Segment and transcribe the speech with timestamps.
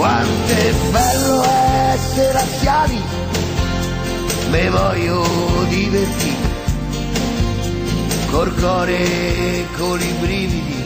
[0.00, 1.42] Quanto è bello
[1.92, 2.98] essere anziani,
[4.50, 5.22] me voglio
[5.68, 6.48] divertire,
[8.30, 10.84] col cuore e con i brividi.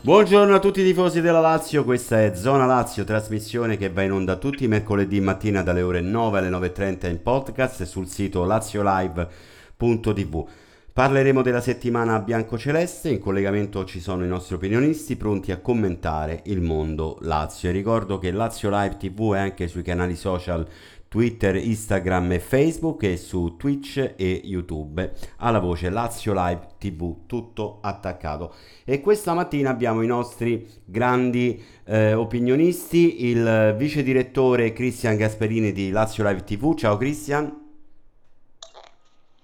[0.00, 4.10] Buongiorno a tutti i tifosi della Lazio, questa è Zona Lazio, trasmissione che va in
[4.10, 10.63] onda tutti i mercoledì mattina dalle ore 9 alle 9.30 in podcast sul sito laziolive.tv.
[10.94, 16.60] Parleremo della settimana biancoceleste, in collegamento ci sono i nostri opinionisti pronti a commentare il
[16.60, 17.68] mondo Lazio.
[17.68, 20.64] E ricordo che Lazio Live TV è anche sui canali social
[21.08, 27.80] Twitter, Instagram e Facebook e su Twitch e YouTube alla voce Lazio Live TV, tutto
[27.80, 28.54] attaccato.
[28.84, 35.90] E questa mattina abbiamo i nostri grandi eh, opinionisti, il vice direttore Cristian Gasperini di
[35.90, 36.76] Lazio Live TV.
[36.76, 37.63] Ciao Cristian.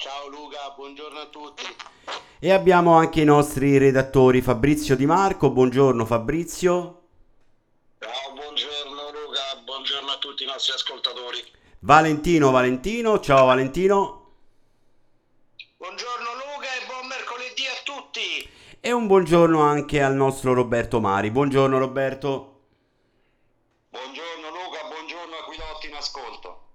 [0.01, 1.63] Ciao Luca, buongiorno a tutti.
[2.39, 5.51] E abbiamo anche i nostri redattori Fabrizio Di Marco.
[5.51, 7.03] Buongiorno Fabrizio.
[7.99, 11.45] Ciao, buongiorno Luca, buongiorno a tutti i nostri ascoltatori.
[11.81, 13.21] Valentino Valentino.
[13.21, 14.31] Ciao Valentino.
[15.77, 18.51] Buongiorno Luca e buon mercoledì a tutti.
[18.81, 21.31] E un buongiorno anche al nostro Roberto Mari.
[21.31, 22.61] Buongiorno Roberto.
[23.91, 26.69] Buongiorno Luca, buongiorno Aquilotti in ascolto.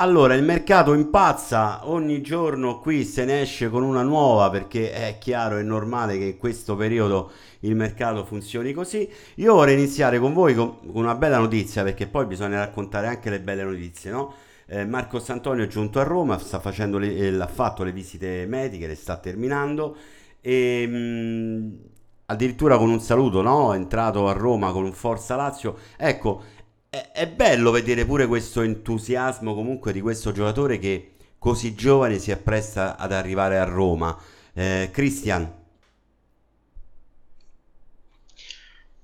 [0.00, 5.18] Allora, il mercato impazza, ogni giorno qui se ne esce con una nuova perché è
[5.18, 9.10] chiaro, è normale che in questo periodo il mercato funzioni così.
[9.36, 13.40] Io vorrei iniziare con voi con una bella notizia perché poi bisogna raccontare anche le
[13.40, 14.34] belle notizie, no?
[14.66, 18.46] Eh, Marco Santonio è giunto a Roma, sta facendo le, eh, ha fatto le visite
[18.46, 19.96] mediche, le sta terminando
[20.40, 21.78] e mh,
[22.26, 23.72] addirittura con un saluto, no?
[23.72, 25.76] È entrato a Roma con un Forza Lazio.
[25.96, 26.42] Ecco,
[26.90, 32.30] è, è bello vedere pure questo entusiasmo comunque di questo giocatore che così giovane si
[32.30, 34.16] appresta ad arrivare a Roma.
[34.54, 35.56] Eh, Cristian.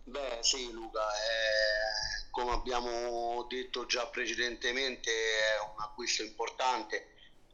[0.04, 7.06] Beh sì Luca, eh, come abbiamo detto già precedentemente è un acquisto importante,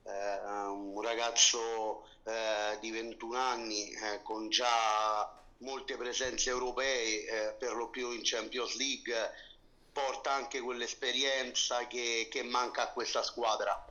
[0.04, 7.74] eh, un ragazzo eh, di 21 anni eh, con già molte presenze europee, eh, per
[7.74, 9.12] lo più in Champions League,
[9.92, 13.86] porta anche quell'esperienza che, che manca a questa squadra.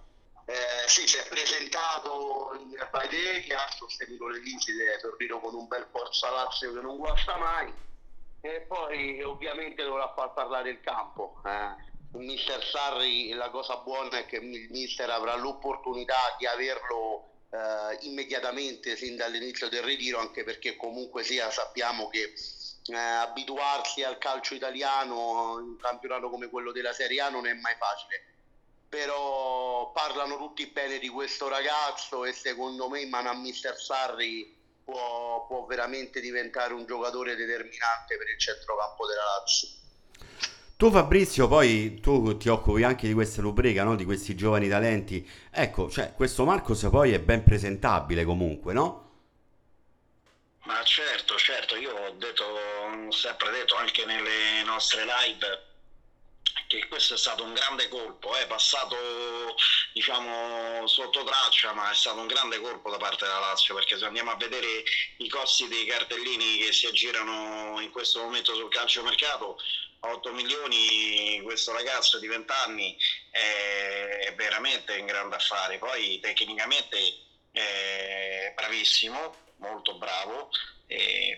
[0.45, 5.87] Eh, sì, si è presentato in Baideghi, ha sostenuto le visite, Torino con un bel
[5.91, 7.71] Forza Lazio che non guasta mai
[8.41, 11.41] e poi ovviamente dovrà far parlare il campo.
[11.45, 11.87] Eh.
[12.17, 17.97] Il mister Sarri, la cosa buona è che il mister avrà l'opportunità di averlo eh,
[18.01, 22.33] immediatamente sin dall'inizio del ritiro, anche perché comunque sia sappiamo che
[22.89, 27.53] eh, abituarsi al calcio italiano in un campionato come quello della Serie A non è
[27.53, 28.23] mai facile.
[28.89, 34.57] Però parlano tutti bene di questo ragazzo e secondo me in mano a mister Sarri
[34.83, 39.67] può, può veramente diventare un giocatore determinante per il centrocampo della Lazio.
[40.75, 43.95] Tu Fabrizio, poi tu ti occupi anche di questa rubrica, no?
[43.95, 45.29] di questi giovani talenti.
[45.51, 49.08] Ecco, cioè, questo Marcos poi è ben presentabile comunque, no?
[50.69, 55.63] Ma certo, certo, io ho detto, ho sempre detto anche nelle nostre live
[56.67, 58.95] che questo è stato un grande colpo, è passato
[59.91, 64.05] diciamo sotto traccia, ma è stato un grande colpo da parte della Lazio, perché se
[64.05, 64.83] andiamo a vedere
[65.17, 69.57] i costi dei cartellini che si aggirano in questo momento sul calciomercato,
[70.01, 72.95] 8 milioni questo ragazzo di 20 anni
[73.31, 77.15] è veramente un grande affare, poi tecnicamente
[77.51, 80.49] è bravissimo, molto bravo,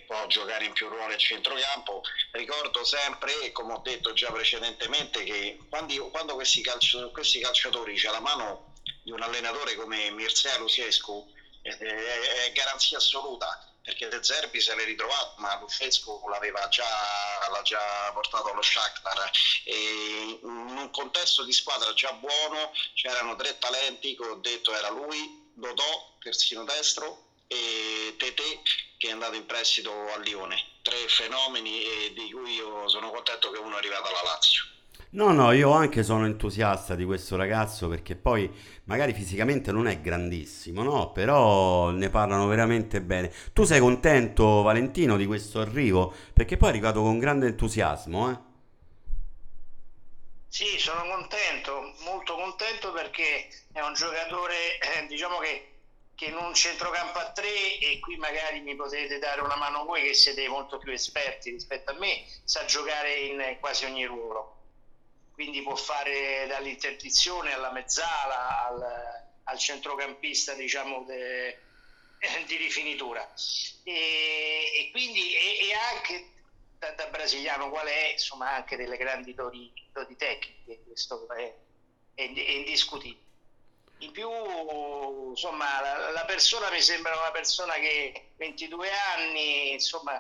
[0.06, 2.02] può giocare in più ruoli a centrocampo.
[2.32, 8.10] Ricordo sempre, come ho detto già precedentemente, che quando, quando questi, calcio, questi, calciatori c'è
[8.10, 8.74] la mano
[9.04, 11.30] di un allenatore come Mircea Luciescu,
[11.62, 16.86] è, è, è garanzia assoluta perché De Zerbi se l'è ritrovato ma Lucescu l'aveva già,
[17.64, 19.32] già portato allo Shakhtar
[19.64, 24.90] e in un contesto di squadra già buono c'erano tre talenti che ho detto era
[24.90, 28.62] lui, Dodò, terzino destro e Tete
[28.98, 30.56] che è andato in prestito a Lione.
[30.82, 34.64] Tre fenomeni e di cui io sono contento che uno è arrivato alla Lazio.
[35.14, 38.50] No, no, io anche sono entusiasta di questo ragazzo perché poi
[38.86, 41.12] magari fisicamente non è grandissimo, no?
[41.12, 43.34] Però ne parlano veramente bene.
[43.52, 46.14] Tu sei contento, Valentino, di questo arrivo?
[46.32, 48.50] Perché poi è arrivato con grande entusiasmo, eh?
[50.48, 55.71] Sì, sono contento, molto contento perché è un giocatore, eh, diciamo che
[56.22, 60.04] che in un centrocampo a tre e qui magari mi potete dare una mano voi
[60.04, 64.58] che siete molto più esperti rispetto a me, sa giocare in quasi ogni ruolo.
[65.34, 68.86] Quindi può fare dall'interdizione alla mezzala al,
[69.46, 71.60] al centrocampista diciamo de,
[72.46, 73.28] di rifinitura.
[73.84, 76.34] E, e quindi e, e anche
[76.78, 79.74] da, da, brasiliano qual è, insomma anche delle grandi doti,
[80.16, 81.52] tecniche, questo è,
[82.14, 83.30] è, è indiscutibile.
[84.02, 84.30] In più,
[85.30, 90.14] insomma, la, la, persona mi sembra una persona che 22 anni, insomma,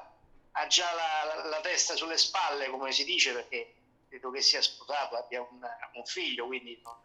[0.51, 3.73] ha già la, la, testa sulle spalle, come si dice, perché
[4.07, 5.59] credo che sia sposato, abbia un,
[5.93, 6.95] un figlio, quindi non,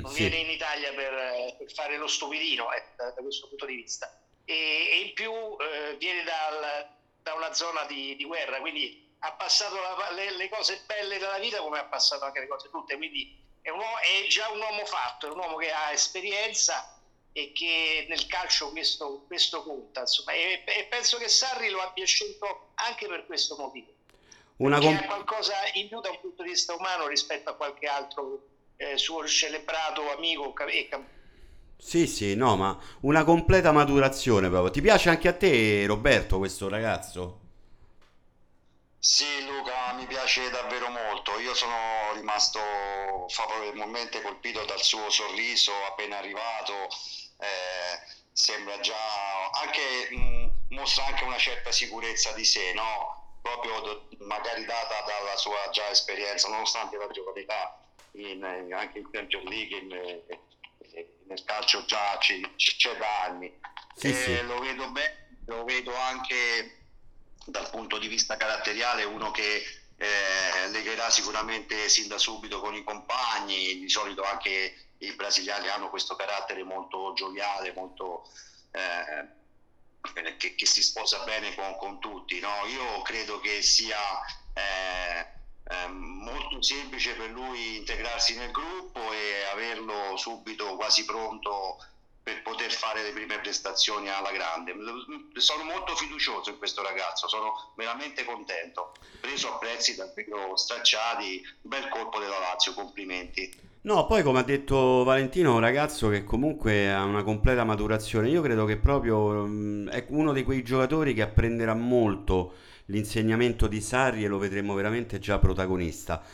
[0.00, 0.20] non sì.
[0.20, 4.20] viene in Italia per, per, fare lo stupidino eh, da, da, questo punto di vista.
[4.44, 4.54] E,
[4.92, 6.88] e in più eh, viene dal,
[7.20, 11.38] da una zona di, di, guerra, quindi ha passato la, le, le, cose belle della
[11.38, 14.84] vita come ha passato anche le cose brutte, quindi è, uomo, è già un uomo
[14.84, 17.00] fatto, è un uomo che ha esperienza
[17.32, 20.00] e che nel calcio questo, questo conta.
[20.02, 23.92] Insomma, e, e, penso che Sarri lo abbia scelto anche per questo motivo.
[24.58, 28.46] Una ha qualcosa in più da un punto di vista umano rispetto a qualche altro
[28.76, 31.14] eh, suo celebrato amico e campione.
[31.76, 34.70] Sì, sì, no, ma una completa maturazione proprio.
[34.70, 37.40] Ti piace anche a te, Roberto, questo ragazzo?
[39.06, 41.38] Sì, Luca, mi piace davvero molto.
[41.38, 42.58] Io sono rimasto
[43.28, 46.88] favorevolmente colpito dal suo sorriso appena arrivato.
[47.38, 48.00] Eh,
[48.32, 53.38] sembra già anche mh, mostra anche una certa sicurezza di sé, no?
[53.42, 57.06] Proprio do, magari data dalla sua già esperienza, nonostante la
[58.10, 59.90] in, anche in Champions League, in,
[60.94, 63.56] in, nel calcio già c'è da anni.
[63.94, 64.42] Sì, sì.
[64.42, 66.85] Lo vedo bene, lo vedo anche
[67.46, 69.64] dal punto di vista caratteriale uno che
[69.96, 75.88] eh, legherà sicuramente sin da subito con i compagni, di solito anche i brasiliani hanno
[75.88, 78.28] questo carattere molto gioviale, molto,
[78.72, 79.28] eh,
[80.36, 82.38] che, che, si sposa bene con, con tutti.
[82.40, 82.66] No?
[82.66, 83.98] Io credo che sia
[84.52, 85.26] eh,
[85.68, 91.78] eh, molto semplice per lui integrarsi nel gruppo e averlo subito quasi pronto
[92.26, 94.74] per poter fare le prime prestazioni alla grande.
[95.34, 98.94] Sono molto fiducioso in questo ragazzo, sono veramente contento.
[99.20, 103.48] Preso a prezzi davvero stracciati, bel colpo della Lazio, complimenti.
[103.82, 108.28] No, poi come ha detto Valentino, un ragazzo che comunque ha una completa maturazione.
[108.28, 112.54] Io credo che proprio um, è uno di quei giocatori che apprenderà molto
[112.86, 116.24] l'insegnamento di Sarri e lo vedremo veramente già protagonista.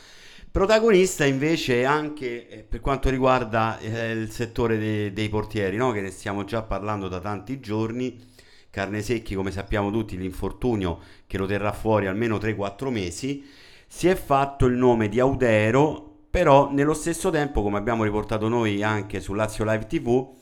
[0.53, 5.93] Protagonista invece anche eh, per quanto riguarda eh, il settore de- dei portieri, no?
[5.93, 8.23] che ne stiamo già parlando da tanti giorni.
[8.69, 13.43] Carne Secchi, come sappiamo tutti, l'infortunio che lo terrà fuori almeno 3-4 mesi.
[13.87, 18.83] Si è fatto il nome di Audero, però nello stesso tempo, come abbiamo riportato noi
[18.83, 20.35] anche su Lazio Live TV,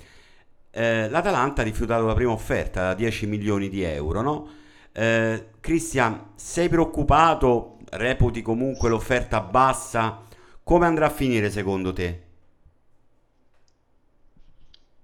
[0.73, 4.23] eh, l'Atalanta ha rifiutato la prima offerta da 10 milioni di euro.
[4.23, 4.49] No?
[4.93, 10.25] Eh, Cristian, sei preoccupato reputi comunque l'offerta bassa,
[10.63, 12.29] come andrà a finire secondo te?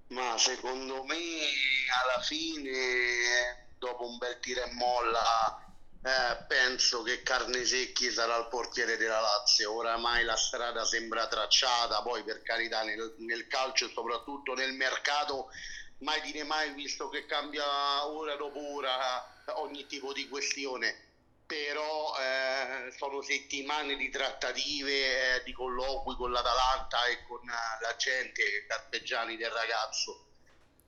[0.09, 5.65] Ma secondo me alla fine, dopo un bel tiro e molla,
[6.01, 9.73] eh, penso che Carnesecchi sarà il portiere della Lazio.
[9.73, 15.49] Oramai la strada sembra tracciata, poi per carità nel, nel calcio e soprattutto nel mercato
[15.99, 18.95] mai dire mai visto che cambia ora dopo ora
[19.55, 21.06] ogni tipo di questione
[21.47, 27.95] però eh, sono settimane di trattative, eh, di colloqui con l'Atalanta e con uh, la
[27.95, 30.25] gente, carpeggiani del ragazzo.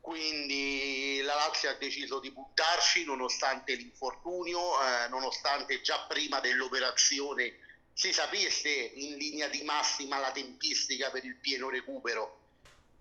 [0.01, 7.59] Quindi la Lazio ha deciso di buttarci nonostante l'infortunio, eh, nonostante già prima dell'operazione
[7.93, 12.37] si sapesse in linea di massima la tempistica per il pieno recupero.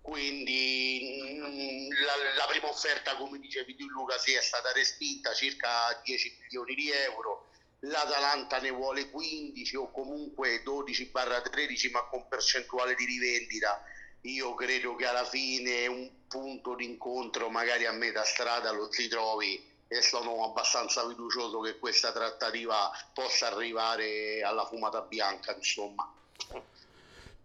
[0.01, 5.99] Quindi mm, la, la, prima offerta, come dicevi tu Luca, sì, è stata respinta, circa
[6.03, 7.48] 10 milioni di euro
[7.81, 13.81] l'Atalanta ne vuole 15 o comunque 12-13 ma con percentuale di rivendita
[14.21, 19.63] io credo che alla fine un punto d'incontro magari a metà strada lo si trovi
[19.87, 26.11] e sono abbastanza fiducioso che questa trattativa possa arrivare alla fumata bianca insomma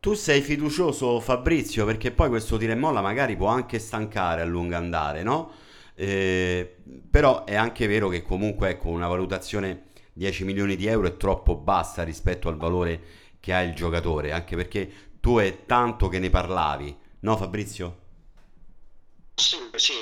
[0.00, 4.44] tu sei fiducioso Fabrizio perché poi questo tira e molla magari può anche stancare a
[4.44, 5.62] lungo andare no?
[5.94, 6.74] Eh,
[7.08, 11.56] però è anche vero che comunque ecco una valutazione 10 milioni di euro è troppo
[11.56, 16.30] bassa rispetto al valore che ha il giocatore, anche perché tu è tanto che ne
[16.30, 18.02] parlavi, no Fabrizio?
[19.34, 19.92] Sì, sì,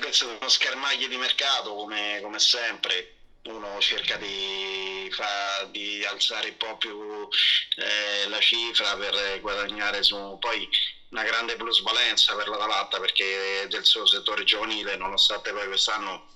[0.00, 6.50] questo è uno schermaglio di mercato come, come sempre, uno cerca di, fa, di, alzare
[6.50, 7.28] un po' più
[7.76, 10.68] eh, la cifra per guadagnare su poi
[11.10, 16.26] una grande plusvalenza per l'Atalanta perché del suo settore giovanile nonostante poi quest'anno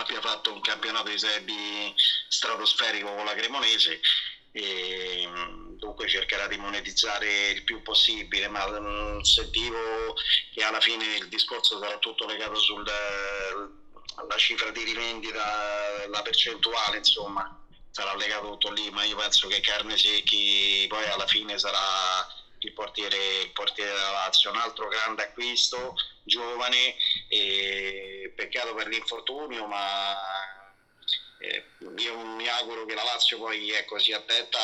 [0.00, 1.94] abbia fatto un campionato di sebi
[2.28, 4.00] stratosferico con la Cremonese
[4.52, 10.14] e mm, dunque cercherà di monetizzare il più possibile ma mm, sentivo
[10.52, 12.92] che alla fine il discorso sarà tutto legato sulla
[14.36, 17.58] cifra di rivendita la percentuale insomma
[17.90, 21.78] sarà legato tutto lì, ma io penso che Carne Secchi poi alla fine sarà
[22.60, 26.94] il portiere, il portiere della Lazio, un altro grande acquisto, giovane,
[27.28, 27.87] e
[28.38, 30.14] peccato per l'infortunio, ma
[31.40, 31.64] eh,
[31.96, 34.58] io mi auguro che la Lazio poi ecco, sia attenta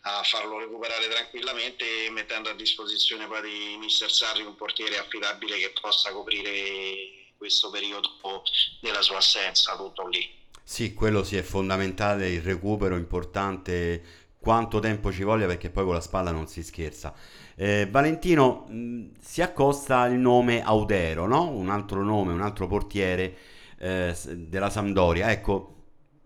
[0.00, 5.72] a farlo recuperare tranquillamente mettendo a disposizione poi di Mister Sarri un portiere affidabile che
[5.80, 8.42] possa coprire questo periodo
[8.80, 10.42] della sua assenza, tutto lì.
[10.62, 15.94] Sì, quello sì è fondamentale, il recupero importante quanto tempo ci voglia perché poi con
[15.94, 17.14] la spalla non si scherza.
[17.56, 21.48] Eh, Valentino mh, si accosta il nome Audero, no?
[21.50, 23.36] un altro nome, un altro portiere
[23.78, 25.30] eh, della Sampdoria.
[25.30, 25.74] Ecco,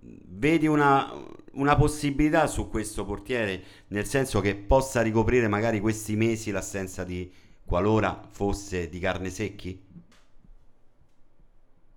[0.01, 1.13] vedi una,
[1.53, 7.31] una, possibilità su questo portiere, nel senso che possa ricoprire magari questi mesi l'assenza di
[7.65, 9.87] qualora fosse di carne secchi?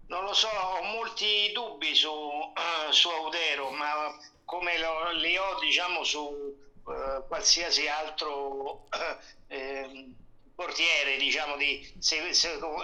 [0.08, 5.58] Non lo so, ho molti dubbi su, uh, su Audero, ma come lo, li ho
[5.62, 10.16] diciamo su uh, qualsiasi altro uh,
[10.54, 11.92] portiere diciamo di,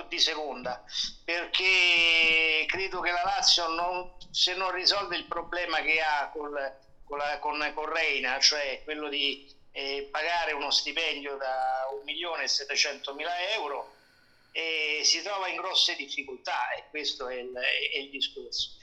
[0.09, 0.83] di, seconda.
[1.23, 7.17] Perché credo che la Lazio non, se non risolve il problema che ha col, con,
[7.17, 13.93] la, con, con Reina cioè quello di eh, pagare uno stipendio da 1.700.000 euro
[14.51, 18.76] eh, si trova in grosse difficoltà e questo è il, è il discorso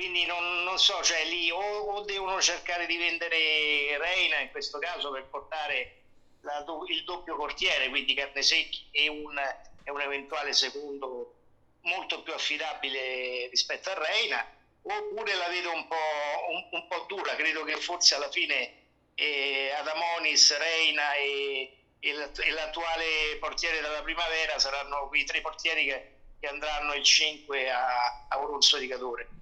[0.00, 4.78] quindi non, non, so, cioè lì o, o, devono cercare di vendere Reina in questo
[4.78, 6.04] caso per portare
[6.40, 9.38] la, il doppio portiere, quindi Carnesecchi e un,
[9.84, 11.34] e un eventuale secondo
[11.82, 14.42] molto più affidabile rispetto a Reina,
[14.80, 18.72] oppure la vedo un po', un, un po dura, credo che forse alla fine
[19.16, 22.12] eh, Adamonis, Reina e, e,
[22.52, 28.38] l'attuale portiere della primavera saranno quei tre portieri che, che andranno il 5 a, a
[28.40, 29.39] Oronzo di.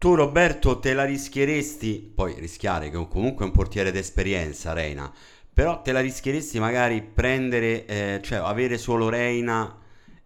[0.00, 5.12] Tu Roberto te la rischieresti, poi rischiare che comunque è un portiere d'esperienza Reina,
[5.52, 9.78] però te la rischieresti magari prendere, eh, cioè avere solo Reina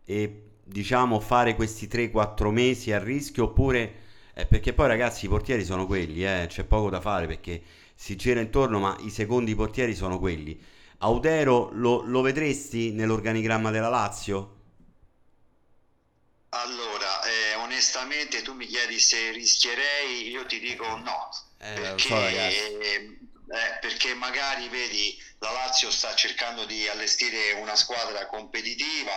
[0.05, 4.03] e diciamo fare questi 3-4 mesi a rischio oppure...
[4.35, 7.61] Eh, perché poi ragazzi i portieri sono quelli, eh, c'è poco da fare perché
[7.97, 10.57] si gira intorno ma i secondi portieri sono quelli.
[10.99, 14.55] Audero lo, lo vedresti nell'organigramma della Lazio?
[16.51, 22.27] Allora, eh, onestamente tu mi chiedi se rischierei, io ti dico no, eh, perché, so,
[22.27, 29.13] eh, perché magari vedi la Lazio sta cercando di allestire una squadra competitiva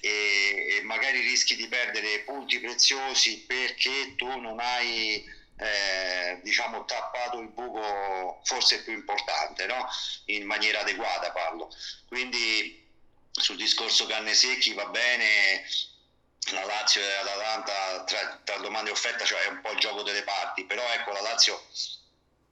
[0.00, 5.22] e, magari rischi di perdere punti preziosi perché tu non hai
[5.58, 9.86] eh, diciamo tappato il buco forse più importante no?
[10.26, 11.70] in maniera adeguata parlo.
[12.08, 12.78] Quindi
[13.30, 15.64] sul discorso canne secchi va bene
[16.52, 20.02] la Lazio e l'Atalanta tra, tra domanda e offerta cioè è un po' il gioco
[20.02, 21.62] delle parti però ecco la Lazio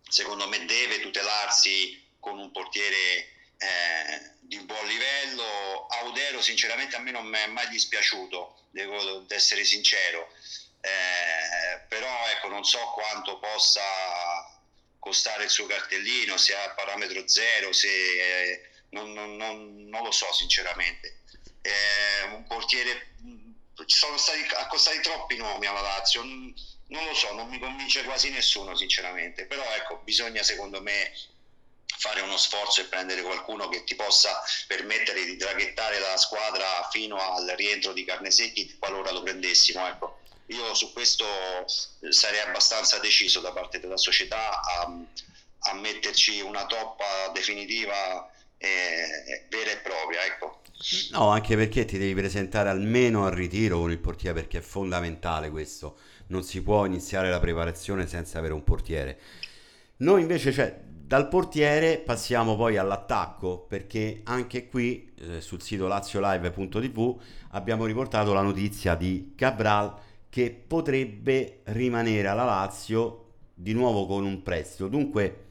[0.09, 5.87] secondo me deve tutelarsi con un portiere eh, di buon livello.
[5.87, 10.33] Audero sinceramente a me non mi è mai dispiaciuto devo essere sincero.
[10.81, 13.83] Eh, però ecco non so quanto possa
[14.99, 20.11] costare il suo cartellino se ha parametro zero se eh, non, non, non, non, lo
[20.11, 21.21] so sinceramente.
[21.63, 23.15] Eh, un portiere
[23.87, 28.31] ci sono stati accostati troppi nomi alla Lazio, non lo so, non mi convince quasi
[28.31, 31.13] nessuno sinceramente, però ecco, bisogna secondo me
[31.99, 37.17] fare uno sforzo e prendere qualcuno che ti possa permettere di traghettare la squadra fino
[37.19, 39.87] al rientro di Carnesecchi qualora lo prendessimo.
[39.87, 40.19] Ecco.
[40.47, 41.27] Io su questo
[42.09, 44.91] sarei abbastanza deciso da parte della società a,
[45.59, 50.25] a metterci una toppa definitiva eh, vera e propria.
[50.25, 50.61] Ecco.
[51.13, 55.51] No, anche perché ti devi presentare almeno al ritiro con il portiere perché è fondamentale
[55.51, 55.97] questo.
[56.29, 59.19] Non si può iniziare la preparazione senza avere un portiere.
[59.99, 67.21] Noi invece, cioè, dal portiere passiamo poi all'attacco perché anche qui eh, sul sito laziolive.tv
[67.53, 69.95] abbiamo riportato la notizia di Cabral
[70.29, 73.25] che potrebbe rimanere alla Lazio
[73.55, 74.89] di nuovo con un prestito.
[74.89, 75.47] Dunque,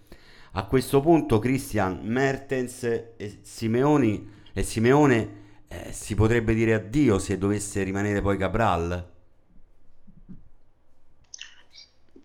[0.57, 7.37] a questo punto Christian Mertens e Simeoni e Simeone eh, si potrebbe dire addio se
[7.37, 9.11] dovesse rimanere poi Cabral?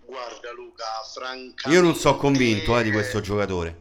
[0.07, 1.69] Guarda Luca, francamente...
[1.69, 3.81] Io non sono convinto eh, di questo giocatore.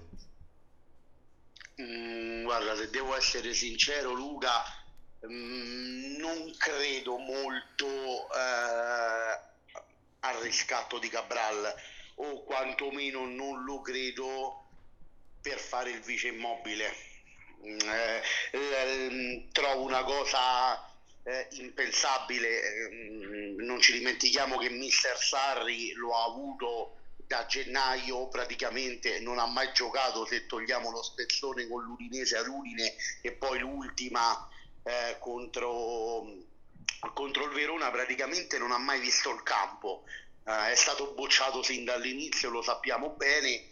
[1.82, 4.52] Mm, guarda, se devo essere sincero Luca,
[5.26, 9.40] mm, non credo molto eh,
[10.20, 11.74] al riscatto di Cabral
[12.16, 14.66] o quantomeno non lo credo
[15.42, 17.10] per fare il vice immobile
[17.64, 20.84] eh, eh, trovo una cosa
[21.24, 22.62] eh, impensabile.
[22.62, 26.96] Eh, non ci dimentichiamo che Mister Sarri lo ha avuto
[27.28, 32.94] da gennaio praticamente non ha mai giocato se togliamo lo spezzone con l'Udinese a Udine
[33.22, 34.50] e poi l'ultima
[34.84, 36.26] eh, contro,
[37.14, 40.04] contro il Verona praticamente non ha mai visto il campo
[40.46, 43.70] eh, è stato bocciato sin dall'inizio lo sappiamo bene.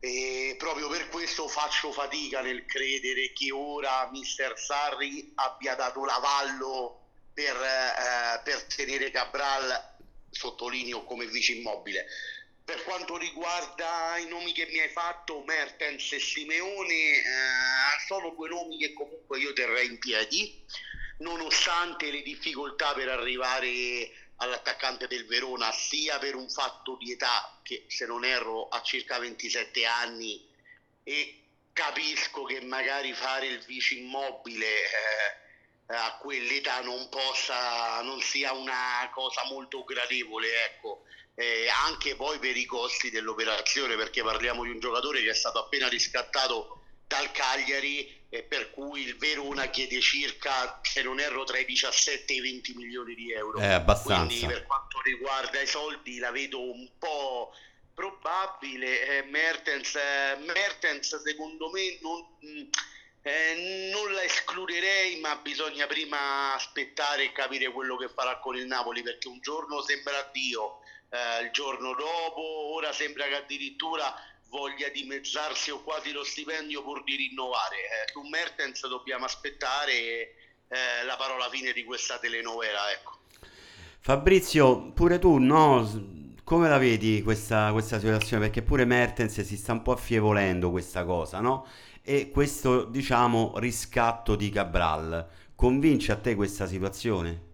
[0.00, 7.00] E proprio per questo faccio fatica nel credere che ora mister Sarri abbia dato l'avallo
[7.34, 9.96] per, eh, per tenere Cabral
[10.30, 12.06] sottolineo come vice immobile.
[12.64, 17.22] Per quanto riguarda i nomi che mi hai fatto, Mertens e Simeone, eh,
[18.06, 20.62] sono due nomi che comunque io terrei in piedi,
[21.18, 27.84] nonostante le difficoltà per arrivare all'attaccante del Verona, sia per un fatto di età, che
[27.88, 30.46] se non erro ha circa 27 anni,
[31.02, 31.42] e
[31.72, 39.08] capisco che magari fare il vice immobile eh, a quell'età non possa, non sia una
[39.12, 41.04] cosa molto gradevole, ecco.
[41.34, 45.60] Eh, anche poi per i costi dell'operazione, perché parliamo di un giocatore che è stato
[45.60, 46.77] appena riscattato
[47.08, 52.32] dal Cagliari e per cui il Verona chiede circa, se non erro, tra i 17
[52.32, 53.58] e i 20 milioni di euro.
[53.58, 54.26] È abbastanza.
[54.26, 57.52] Quindi per quanto riguarda i soldi la vedo un po'
[57.94, 59.18] probabile.
[59.18, 62.70] Eh, Mertens, eh, Mertens secondo me non...
[63.22, 68.64] Eh, non la escluderei, ma bisogna prima aspettare e capire quello che farà con il
[68.64, 70.78] Napoli perché un giorno sembra Dio,
[71.10, 72.40] eh, il giorno dopo,
[72.74, 74.14] ora sembra che addirittura
[74.48, 77.76] voglia dimezzarsi o quasi lo stipendio pur di rinnovare.
[77.76, 79.92] Eh, su Mertens dobbiamo aspettare
[80.68, 82.90] eh, la parola fine di questa telenovela.
[82.92, 83.16] Ecco.
[84.00, 86.36] Fabrizio, pure tu, no?
[86.44, 88.46] Come la vedi questa, questa situazione?
[88.46, 91.66] Perché pure Mertens si sta un po' affievolendo questa cosa, no?
[92.02, 95.28] E questo, diciamo, riscatto di Cabral.
[95.54, 97.46] Convince a te questa situazione?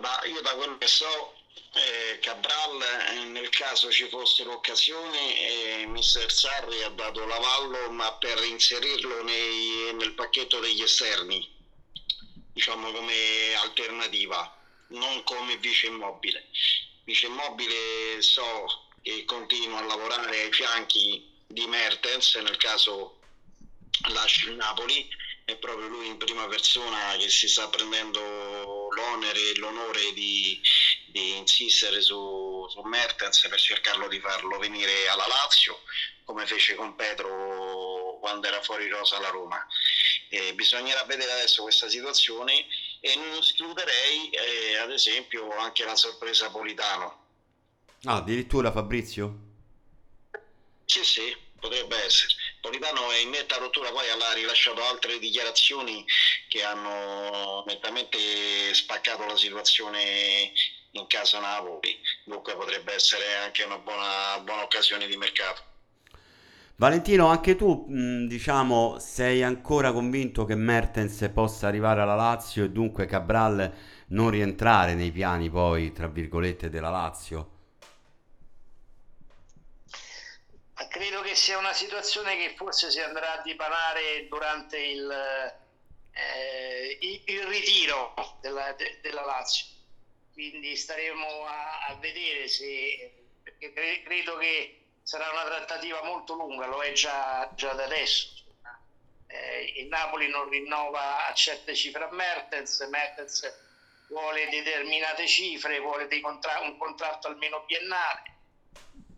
[0.00, 1.31] Ma io da quello che so,
[1.74, 8.12] eh, Cabral, eh, nel caso ci fosse l'occasione, eh, Mister Sarri ha dato l'avallo, ma
[8.14, 11.48] per inserirlo nei, nel pacchetto degli esterni,
[12.52, 14.54] diciamo come alternativa,
[14.88, 16.48] non come vice immobile.
[17.04, 23.18] Vice immobile so che continua a lavorare ai fianchi di Mertens, nel caso
[24.08, 25.08] lasci il Napoli,
[25.44, 30.60] è proprio lui in prima persona che si sta prendendo l'onere e l'onore di,
[31.12, 35.82] di insistere su, su, Mertens per cercarlo di farlo venire alla Lazio,
[36.24, 39.64] come fece con Pedro quando era fuori rosa alla Roma.
[40.28, 42.66] Eh, bisognerà vedere adesso questa situazione
[43.00, 47.20] e non escluderei eh, ad esempio anche la sorpresa Politano.
[48.04, 49.50] Ah, addirittura Fabrizio?
[50.86, 52.34] Sì, sì, potrebbe essere.
[52.60, 56.04] Politano è in netta rottura, poi ha rilasciato altre dichiarazioni
[56.48, 60.52] che hanno nettamente spaccato la situazione
[60.92, 65.62] in casa Napoli, dunque potrebbe essere anche una buona, buona occasione di mercato.
[66.76, 67.86] Valentino, anche tu,
[68.26, 73.72] diciamo, sei ancora convinto che Mertens possa arrivare alla Lazio e dunque Cabral
[74.08, 77.52] non rientrare nei piani poi, tra virgolette, della Lazio?
[80.92, 85.10] credo che sia una situazione che forse si andrà a dipanare durante il,
[86.12, 89.66] eh, il, il ritiro della, de, della, Lazio.
[90.32, 96.66] Quindi staremo a, a vedere se, perché cre, credo che sarà una trattativa molto lunga,
[96.66, 98.28] lo è già, già da adesso.
[99.26, 103.50] Eh, il Napoli non rinnova a certe cifre a Mertens, Mertens
[104.08, 108.32] vuole determinate cifre, vuole contra- un contratto almeno biennale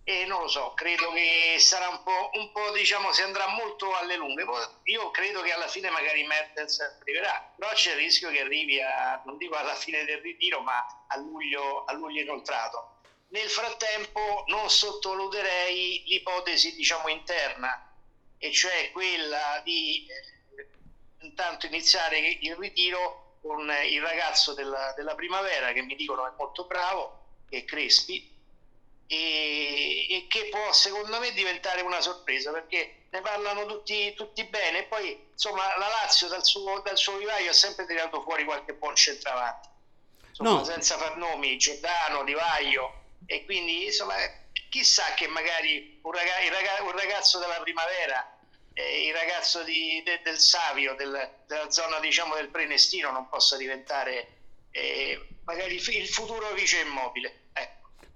[0.06, 3.94] e non lo so, credo che sarà un po', un po', diciamo, si andrà molto
[3.96, 4.44] alle lunghe.
[4.44, 8.78] Poi io credo che alla fine magari Mertens arriverà, però c'è il rischio che arrivi
[8.82, 12.98] a, non dico alla fine del ritiro, ma a luglio, a luglio inoltrato.
[13.28, 17.90] Nel frattempo non sottovaluterei l'ipotesi, diciamo, interna,
[18.36, 20.68] e cioè quella di eh,
[21.20, 26.66] intanto iniziare il ritiro con il ragazzo della, della primavera, che mi dicono è molto
[26.66, 28.33] bravo, che è Crespi,
[29.06, 34.80] e, e, che può secondo me diventare una sorpresa perché ne parlano tutti, tutti bene
[34.80, 38.74] e poi insomma la Lazio dal suo, dal suo vivaio ha sempre tirato fuori qualche
[38.74, 39.68] buon centravanti
[40.28, 40.64] insomma, no.
[40.64, 44.16] senza far nomi Giordano, Divaio e quindi insomma
[44.70, 48.38] chissà che magari un ragazzo, un ragazzo della primavera
[48.72, 53.56] eh, il ragazzo di, de, del Savio del, della zona diciamo del Prenestino non possa
[53.56, 54.28] diventare
[54.72, 57.42] eh, magari il futuro vice immobile.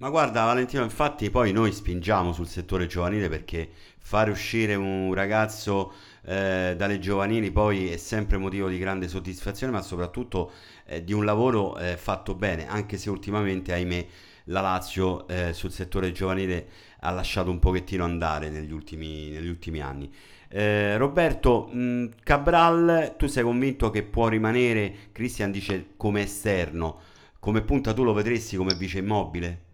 [0.00, 5.92] Ma guarda Valentino, infatti poi noi spingiamo sul settore giovanile perché fare uscire un ragazzo
[6.24, 10.52] eh, dalle giovanili poi è sempre motivo di grande soddisfazione, ma soprattutto
[10.86, 14.06] eh, di un lavoro eh, fatto bene, anche se ultimamente, ahimè,
[14.44, 16.68] la Lazio eh, sul settore giovanile
[17.00, 20.08] ha lasciato un pochettino andare negli ultimi, negli ultimi anni.
[20.48, 27.00] Eh, Roberto, mh, Cabral, tu sei convinto che può rimanere, Cristian dice come esterno,
[27.40, 29.66] come punta tu lo vedresti come vice immobile?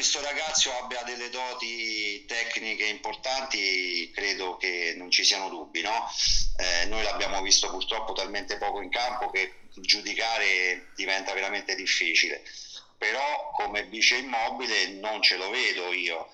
[0.00, 5.82] Questo ragazzo abbia delle doti tecniche importanti credo che non ci siano dubbi.
[5.82, 6.10] No?
[6.56, 12.42] Eh, noi l'abbiamo visto purtroppo talmente poco in campo che giudicare diventa veramente difficile.
[12.96, 16.30] Però come vice immobile non ce lo vedo io.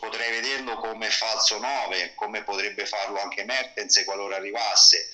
[0.00, 5.06] Potrei vederlo come falso 9, come potrebbe farlo anche Mertens qualora arrivasse.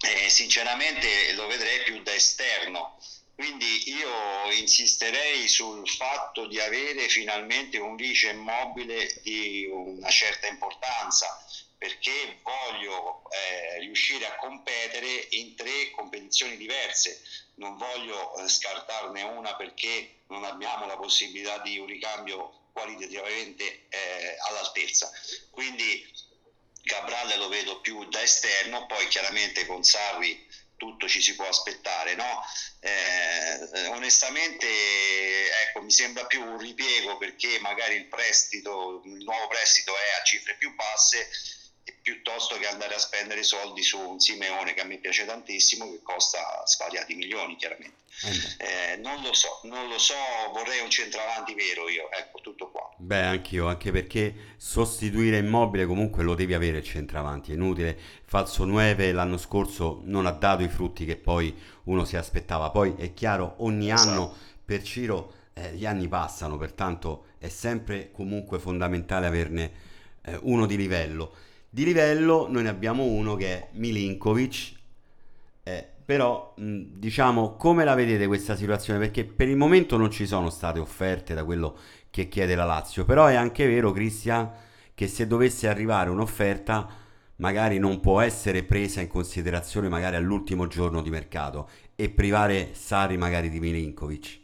[0.00, 2.98] Eh, sinceramente lo vedrei più da esterno
[3.36, 11.44] quindi io insisterei sul fatto di avere finalmente un vice immobile di una certa importanza
[11.76, 17.20] perché voglio eh, riuscire a competere in tre competizioni diverse,
[17.56, 24.36] non voglio eh, scartarne una perché non abbiamo la possibilità di un ricambio qualitativamente eh,
[24.48, 25.10] all'altezza.
[25.50, 26.10] Quindi
[26.86, 30.40] Cabral lo vedo più da esterno, poi chiaramente con Sarri
[30.76, 32.40] tutto ci si può aspettare, no?
[32.80, 34.66] Eh, onestamente
[35.62, 40.22] ecco, mi sembra più un ripiego perché magari il prestito, il nuovo prestito è a
[40.22, 41.28] cifre più basse
[42.06, 45.98] piuttosto che andare a spendere soldi su un Simeone che a me piace tantissimo che
[46.04, 48.04] costa svariati milioni chiaramente.
[48.22, 50.14] Eh, eh non lo so non lo so
[50.52, 52.88] vorrei un centravanti vero io ecco tutto qua.
[52.96, 57.98] Beh anch'io anche perché sostituire immobile comunque lo devi avere il centravanti è inutile.
[58.24, 61.52] Falso 9 l'anno scorso non ha dato i frutti che poi
[61.86, 62.70] uno si aspettava.
[62.70, 64.08] Poi è chiaro ogni esatto.
[64.08, 69.72] anno per Ciro eh, gli anni passano pertanto è sempre comunque fondamentale averne
[70.22, 74.72] eh, uno di livello di livello noi ne abbiamo uno che è Milinkovic,
[75.62, 78.98] eh, però diciamo come la vedete questa situazione?
[78.98, 81.76] Perché per il momento non ci sono state offerte da quello
[82.10, 84.50] che chiede la Lazio, però è anche vero Cristian
[84.94, 86.88] che se dovesse arrivare un'offerta
[87.36, 93.16] magari non può essere presa in considerazione magari all'ultimo giorno di mercato e privare Sari
[93.16, 94.40] magari di Milinkovic.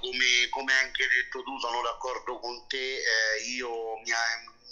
[0.00, 4.12] Come, come anche detto tu, sono d'accordo con te, eh, io mi,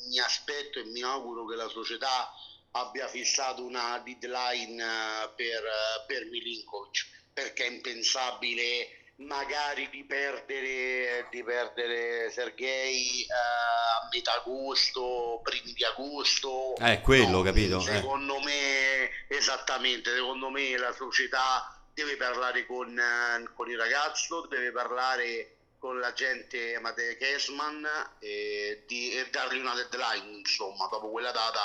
[0.09, 2.33] mi, aspetto e mi auguro che la società
[2.73, 11.27] abbia fissato una deadline eh, per, eh, per Milinkovic, perché è impensabile magari di perdere,
[11.31, 16.75] di perdere Sergei eh, a metà agosto, primi di agosto.
[16.77, 17.81] Eh, quello, no, capito?
[17.81, 18.45] Secondo eh.
[18.45, 25.57] me, esattamente, secondo me la società deve parlare con, eh, con il ragazzo, deve parlare
[25.79, 27.87] con l'agente Mateo Kesman
[28.19, 31.61] e, di, e dargli una deadline, insomma, dopo quella data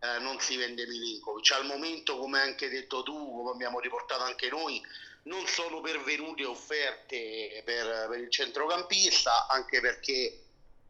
[0.00, 1.52] eh, non si vende Milinkovic.
[1.52, 4.80] Al momento, come hai anche detto tu, come abbiamo riportato anche noi,
[5.24, 10.40] non sono pervenute offerte per, per il centrocampista, anche perché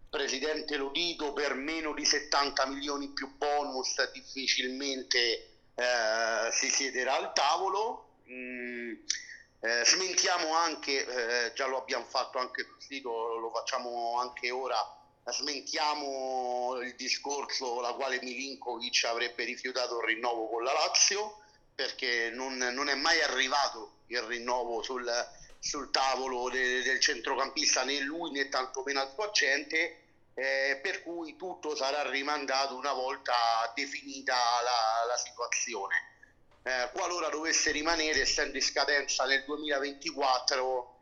[0.08, 7.32] Presidente lo dico, per meno di 70 milioni più bonus difficilmente eh, si siederà al
[7.34, 8.94] tavolo Mm,
[9.60, 14.76] eh, smentiamo anche, eh, già lo abbiamo fatto anche sul sito, lo facciamo anche ora,
[15.32, 21.40] smentiamo il discorso la quale Milinkovic avrebbe rifiutato il rinnovo con la Lazio
[21.74, 25.10] perché non, non è mai arrivato il rinnovo sul,
[25.58, 30.02] sul tavolo de, del centrocampista né lui né tantomeno al suo agente
[30.34, 33.34] eh, per cui tutto sarà rimandato una volta
[33.74, 36.15] definita la, la situazione
[36.66, 40.94] eh, qualora dovesse rimanere essendo in scadenza nel 2024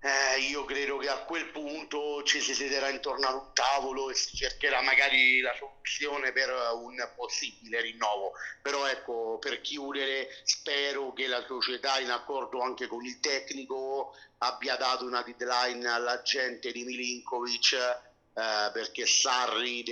[0.00, 4.14] eh, io credo che a quel punto ci si siederà intorno a un tavolo e
[4.14, 8.32] si cercherà magari la soluzione per un possibile rinnovo.
[8.62, 14.76] Però ecco, per chiudere, spero che la società, in accordo anche con il tecnico, abbia
[14.76, 19.82] dato una deadline all'agente di Milinkovic eh, perché Sarri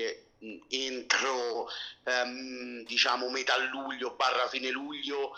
[0.69, 1.69] entro
[2.05, 5.37] ehm, diciamo metà luglio barra fine luglio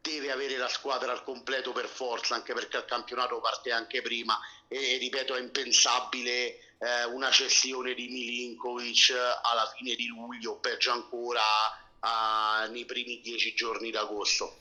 [0.00, 4.38] deve avere la squadra al completo per forza anche perché il campionato parte anche prima.
[4.68, 6.30] E ripeto è impensabile
[6.78, 11.40] eh, una cessione di Milinkovic alla fine di luglio peggio ancora
[12.00, 14.56] a, nei primi dieci giorni d'agosto.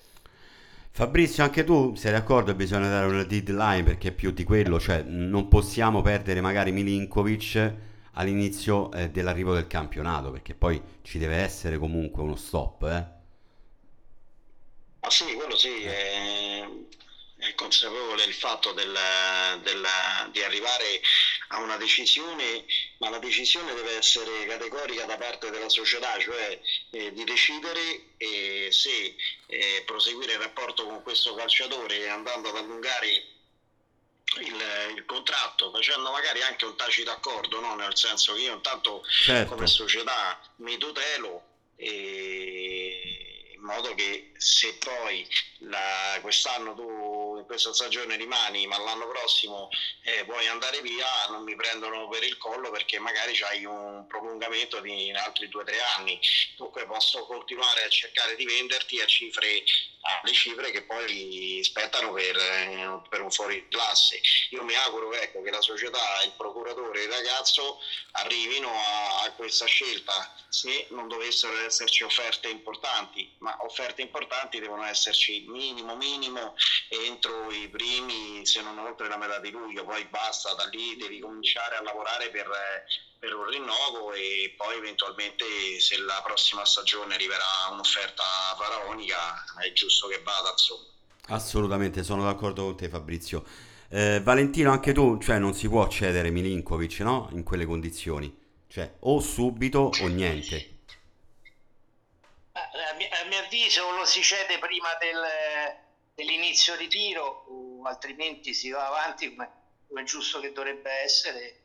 [0.92, 5.48] Fabrizio, anche tu sei d'accordo bisogna dare una deadline perché più di quello, cioè non
[5.48, 7.76] possiamo perdere magari Milinkovic
[8.18, 13.16] all'inizio eh, dell'arrivo del campionato, perché poi ci deve essere comunque uno stop, eh?
[15.02, 16.68] Ah sì, quello sì, è,
[17.38, 18.98] è consapevole il fatto del,
[19.62, 19.86] del,
[20.32, 21.02] di arrivare
[21.50, 22.66] a una decisione,
[22.98, 28.68] ma la decisione deve essere categorica da parte della società, cioè eh, di decidere eh,
[28.72, 33.37] se eh, proseguire il rapporto con questo calciatore andando ad allungare
[34.42, 37.76] il, il, contratto, facendo magari anche un tacito accordo, no?
[37.76, 39.54] nel senso che io intanto certo.
[39.54, 41.44] come società mi tutelo
[41.76, 45.28] e in modo che se poi
[45.60, 47.07] la, quest'anno tu
[47.40, 49.70] in questa stagione rimani ma l'anno prossimo
[50.04, 54.80] eh, vuoi andare via non mi prendono per il collo perché magari hai un prolungamento
[54.80, 56.20] di altri due o tre anni
[56.56, 59.64] dunque posso continuare a cercare di venderti a cifre
[60.22, 64.22] alle cifre che poi spettano per, eh, per un fuori classe.
[64.52, 67.80] Io mi auguro ecco, che la società, il procuratore e il ragazzo
[68.12, 74.86] arrivino a, a, questa scelta se non dovessero esserci offerte importanti, ma offerte importanti devono
[74.86, 76.56] esserci minimo minimo
[76.90, 81.20] entro i primi, se non oltre la metà di luglio, poi basta, da lì devi
[81.20, 82.50] cominciare a lavorare per
[83.20, 85.46] per un rinnovo e poi eventualmente
[85.80, 88.24] se la prossima stagione arriverà un'offerta
[88.58, 90.86] faraonica è giusto che vada insomma.
[91.30, 93.44] Assolutamente, sono d'accordo con te Fabrizio.
[93.90, 97.30] Eh, Valentino, anche tu, cioè non si può cedere Milinkovic, no?
[97.34, 98.46] In quelle condizioni.
[98.70, 100.56] Cioè, o subito o niente.
[100.56, 100.70] Eh,
[102.54, 105.22] a mio, a mio avviso lo si cede prima del,
[106.18, 107.46] dell'inizio di tiro,
[107.84, 109.52] altrimenti si va avanti come,
[109.88, 111.62] come giusto che dovrebbe essere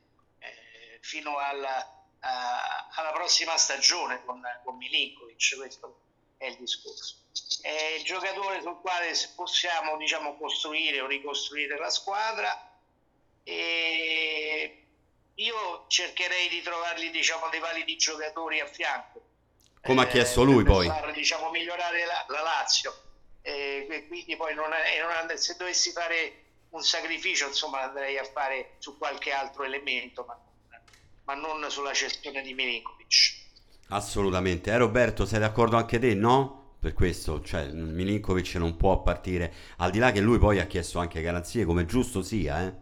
[1.01, 6.01] fino alla, a, alla prossima stagione con, con Milinkovic, questo
[6.37, 7.15] è il discorso.
[7.61, 12.77] È il giocatore sul quale possiamo diciamo, costruire o ricostruire la squadra
[13.43, 14.85] e
[15.33, 19.21] io cercherei di trovargli diciamo, dei validi giocatori a fianco.
[19.81, 20.87] Come ha chiesto lui poi.
[20.87, 23.12] Per diciamo, migliorare la, la Lazio.
[23.43, 28.23] E quindi poi non è, non è, se dovessi fare un sacrificio insomma andrei a
[28.23, 30.35] fare su qualche altro elemento ma
[31.25, 33.41] ma non sulla cessione di Milinkovic.
[33.89, 34.71] Assolutamente.
[34.71, 36.75] Eh, Roberto, sei d'accordo anche te, no?
[36.79, 40.99] Per questo, cioè Milinkovic non può partire, al di là che lui poi ha chiesto
[40.99, 42.73] anche garanzie, come giusto sia, eh?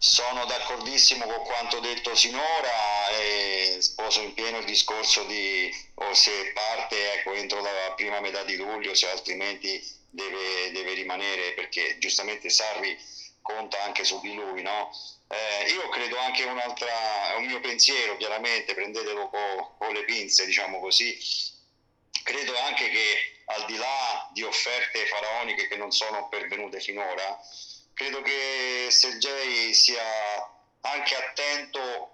[0.00, 6.52] Sono d'accordissimo con quanto detto sinora e sposo in pieno il discorso di o se
[6.52, 12.48] parte ecco, entro la prima metà di luglio, se altrimenti deve, deve rimanere perché giustamente
[12.48, 12.96] Sarri
[13.42, 14.90] conta anche su di lui, no?
[15.26, 20.78] Eh, io credo anche un'altra, un mio pensiero, chiaramente, prendetelo con, con le pinze, diciamo
[20.80, 21.18] così.
[22.22, 27.38] Credo anche che al di là di offerte faraoniche che non sono pervenute finora,
[27.98, 30.00] credo che Sergei sia
[30.82, 32.12] anche attento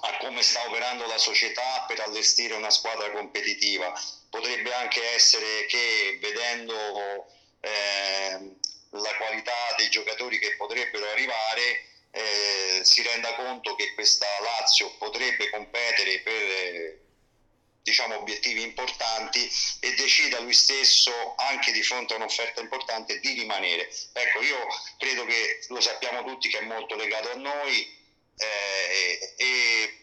[0.00, 3.92] a come sta operando la società per allestire una squadra competitiva.
[4.30, 7.26] Potrebbe anche essere che vedendo
[7.60, 8.56] eh,
[8.92, 15.50] la qualità dei giocatori che potrebbero arrivare, eh, si renda conto che questa Lazio potrebbe
[15.50, 16.39] competere per
[18.10, 19.48] diciamo, obiettivi importanti
[19.80, 23.88] e decida lui stesso anche di fronte a un'offerta importante di rimanere.
[24.12, 24.58] Ecco, io
[24.98, 27.98] credo che lo sappiamo tutti che è molto legato a noi
[28.36, 29.94] eh, e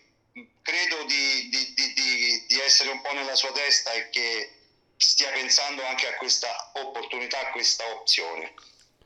[0.61, 4.51] credo di, di, di, di, essere un po' nella sua testa e che
[4.97, 8.53] stia pensando anche a questa opportunità, a questa opzione.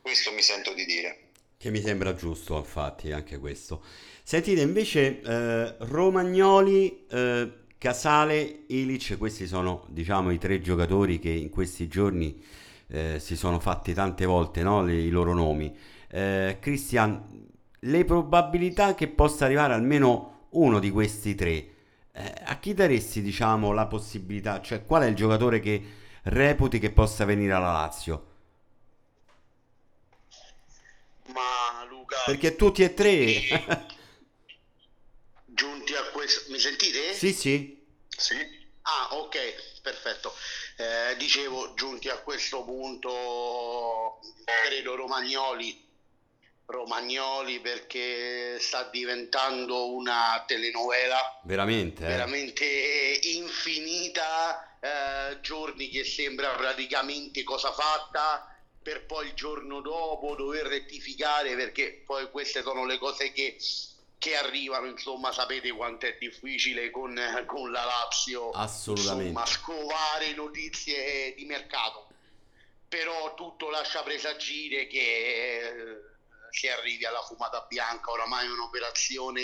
[0.00, 1.30] Questo mi sento di dire.
[1.56, 3.84] Che mi sembra giusto, infatti, anche questo.
[4.24, 11.50] Sentite, invece, eh, Romagnoli, eh, Casale, Ilic, questi sono, diciamo, i tre giocatori che in
[11.50, 12.40] questi giorni
[12.86, 14.84] eh, si sono fatti tante volte, no?
[14.84, 15.76] Le, i loro nomi.
[16.08, 17.48] Eh, Cristian,
[17.80, 21.66] le probabilità che possa arrivare almeno uno di questi tre,
[22.12, 24.60] eh, a chi daresti, diciamo, la possibilità?
[24.60, 25.82] Cioè, qual è il giocatore che
[26.22, 28.26] reputi che possa venire alla Lazio?
[31.34, 32.14] Ma Luca...
[32.26, 33.90] Perché tutti e tre...
[35.54, 36.50] giunti a questo...
[36.50, 37.14] Mi sentite?
[37.14, 37.80] Sì, sì.
[38.08, 38.36] Sì.
[38.82, 40.34] Ah, ok, perfetto.
[40.76, 44.20] Eh, dicevo, giunti a questo punto,
[44.64, 45.90] credo Romagnoli.
[46.64, 52.06] Romagnoli perché sta diventando una telenovela veramente, eh?
[52.06, 52.64] veramente
[53.22, 58.46] infinita, eh, giorni che sembra praticamente cosa fatta,
[58.82, 63.56] per poi il giorno dopo dover rettificare perché poi queste sono le cose che,
[64.22, 69.30] che arrivano, insomma sapete quanto è difficile con, con la Lazio Assolutamente.
[69.30, 72.06] Insomma, scovare notizie di mercato,
[72.86, 76.02] però tutto lascia presagire che
[76.50, 79.40] si arrivi alla fumata bianca, oramai è un'operazione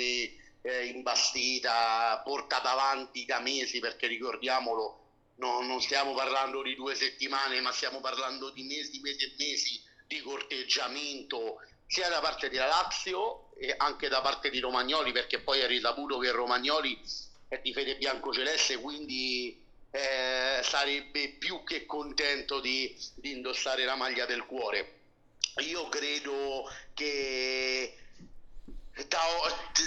[0.62, 5.06] eh, imbastita, portata avanti da mesi, perché ricordiamolo,
[5.38, 9.82] no, non stiamo parlando di due settimane, ma stiamo parlando di mesi, mesi e mesi
[10.06, 15.66] di corteggiamento sia da parte della Lazio anche da parte di Romagnoli, perché poi è
[15.66, 17.00] risaputo che Romagnoli
[17.48, 24.26] è di fede bianco-celeste, quindi eh, sarebbe più che contento di, di indossare la maglia
[24.26, 24.96] del cuore.
[25.58, 27.96] Io credo che
[29.06, 29.20] da,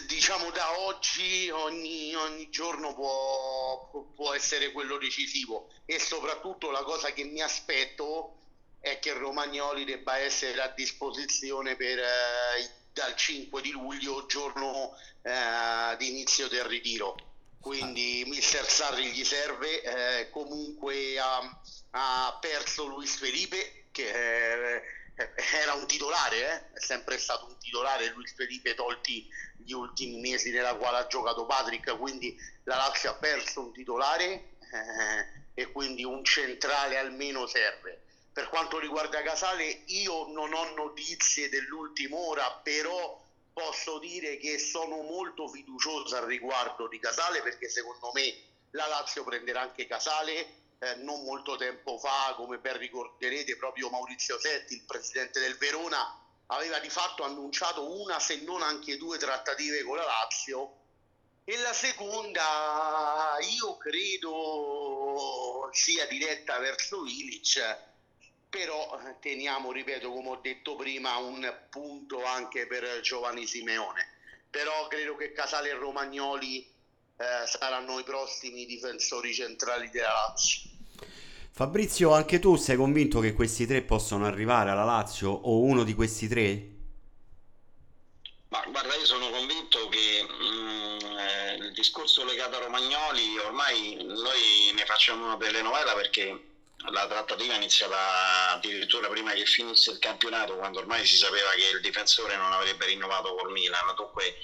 [0.08, 7.12] diciamo da oggi ogni, ogni giorno può, può, essere quello decisivo e soprattutto la cosa
[7.12, 8.38] che mi aspetto
[8.80, 15.96] è che Romagnoli debba essere a disposizione per, eh, dal 5 di luglio, giorno eh,
[15.98, 17.16] di inizio del ritiro.
[17.60, 24.84] Quindi Mister Sarri gli serve, eh, comunque ha, ha, perso Luis Felipe che eh,
[25.54, 26.74] era un titolare, eh?
[26.74, 29.28] è sempre stato un titolare Luis Felipe tolti
[29.58, 34.26] gli ultimi mesi nella quale ha giocato Patrick, quindi la Lazio ha perso un titolare
[34.26, 38.01] eh, e quindi un centrale almeno serve.
[38.34, 45.02] Per quanto riguarda Casale, io non ho notizie dell'ultima ora, però posso dire che sono
[45.02, 48.34] molto fiducioso al riguardo di Casale perché secondo me
[48.72, 50.60] la Lazio prenderà anche Casale.
[50.80, 56.18] Eh, non molto tempo fa, come ben ricorderete, proprio Maurizio Setti, il presidente del Verona,
[56.48, 60.78] aveva di fatto annunciato una se non anche due trattative con la Lazio
[61.44, 67.90] e la seconda io credo sia diretta verso Ilic
[68.52, 74.06] però eh, teniamo, ripeto, come ho detto prima, un punto anche per Giovanni Simeone.
[74.50, 80.70] Però credo che Casale e Romagnoli eh, saranno i prossimi difensori centrali della Lazio.
[81.54, 85.94] Fabrizio, anche tu sei convinto che questi tre possono arrivare alla Lazio o uno di
[85.94, 86.70] questi tre?
[88.50, 93.96] Ma guarda, io sono convinto che mh, mm, eh, il discorso legato a Romagnoli ormai
[94.02, 96.51] noi ne facciamo una telenovela perché
[96.90, 101.70] la trattativa è iniziata addirittura prima che finisse il campionato, quando ormai si sapeva che
[101.76, 103.94] il difensore non avrebbe rinnovato col Milan.
[103.96, 104.38] Dunque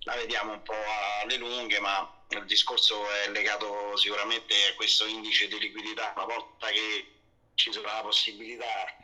[0.00, 0.84] la vediamo un po'
[1.22, 6.12] alle lunghe, ma il discorso è legato sicuramente a questo indice di liquidità.
[6.16, 7.12] Una volta che
[7.54, 8.96] ci sarà la possibilità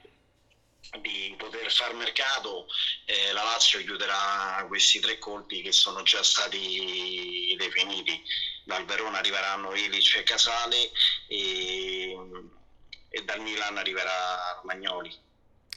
[0.98, 2.66] di poter far mercato,
[3.06, 8.22] eh, la Lazio chiuderà questi tre colpi che sono già stati definiti.
[8.64, 10.92] Dal Verona arriveranno Ilic e Casale
[11.26, 11.91] e
[13.12, 15.14] e dal Milan arriverà Romagnoli.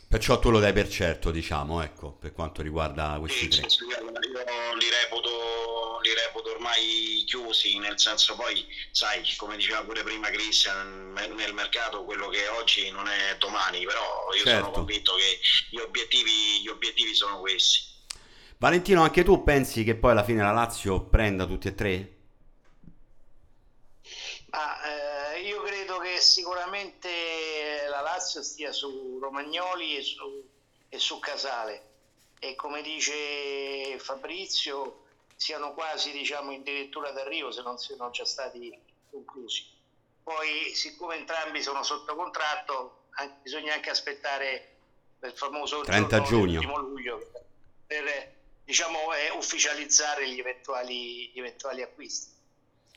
[0.08, 3.70] Perciò tu lo dai per certo, diciamo, ecco, per quanto riguarda questi sì, tre.
[3.70, 10.04] Sì, io li reputo, li reputo, ormai chiusi, nel senso poi, sai, come diceva pure
[10.04, 14.60] prima Christian, nel mercato quello che è oggi non è domani, però io certo.
[14.60, 15.40] sono convinto che
[15.72, 17.94] gli obiettivi, gli obiettivi sono questi.
[18.58, 22.16] Valentino, anche tu pensi che poi alla fine la Lazio prenda tutti e tre?
[24.52, 25.05] Ah, eh,
[26.16, 30.50] che sicuramente la Lazio stia su Romagnoli e su,
[30.88, 31.94] e su Casale
[32.40, 35.04] e come dice Fabrizio
[35.36, 38.74] siano quasi diciamo, addirittura d'arrivo se non sono già stati
[39.12, 39.66] conclusi.
[40.24, 44.78] Poi siccome entrambi sono sotto contratto anche, bisogna anche aspettare
[45.22, 47.30] il famoso 30 giugno luglio
[47.86, 52.35] per diciamo, eh, ufficializzare gli eventuali, gli eventuali acquisti.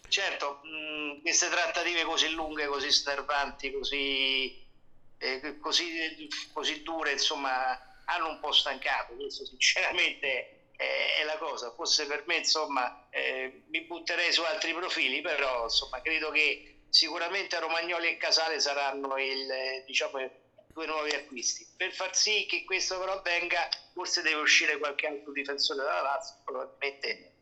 [0.09, 4.53] Certo, mh, mm, queste trattative così lunghe, così stervanti, così,
[5.19, 9.15] eh, così, così, dure, insomma, hanno un po' stancato.
[9.15, 11.71] Questo sinceramente è, la cosa.
[11.73, 17.59] Forse per me, insomma, eh, mi butterei su altri profili, però insomma, credo che sicuramente
[17.59, 20.19] Romagnoli e Casale saranno il, diciamo,
[20.69, 21.67] due nuovi acquisti.
[21.77, 26.37] Per far sì che questo però avvenga, forse deve uscire qualche altro difensore dalla Lazio,
[26.45, 27.33] probabilmente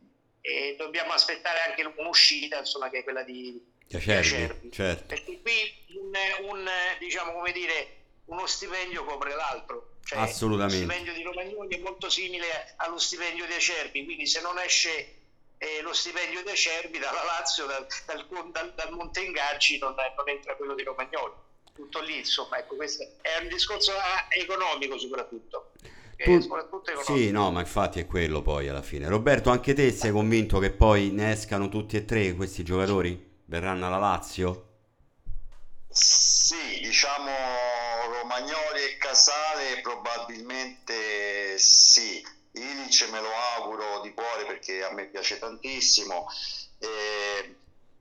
[0.47, 3.61] e dobbiamo aspettare anche un'uscita insomma, che è quella di,
[3.93, 5.07] Acerbi, certo.
[5.07, 6.13] perché qui un,
[6.51, 7.95] un, diciamo come dire
[8.27, 9.95] uno stipendio copre l'altro.
[10.05, 10.77] Cioè, assolutamente.
[10.77, 15.15] lo stipendio di Romagnoli è molto simile allo stipendio di Acerbi quindi se non esce
[15.59, 20.29] eh, lo stipendio di Acerbi dalla Lazio dal, dal, dal, dal Monte Ingaggi non, non
[20.29, 21.35] entra quello di Romagnoli.
[21.75, 23.93] Tutto lì insomma ecco questo è un discorso
[24.31, 25.73] economico soprattutto
[26.17, 26.41] tu...
[26.41, 29.09] soprattutto Sì, no, ma infatti è quello poi alla fine.
[29.09, 33.35] Roberto, anche te sei convinto che poi ne escano tutti e tre questi giocatori?
[33.47, 34.63] Verranno alla Lazio?
[35.89, 37.31] Sì, diciamo
[38.21, 42.23] Romagnoli e Casale probabilmente sì.
[42.53, 46.27] Ilic me lo auguro di cuore perché a me piace tantissimo.
[46.79, 47.57] E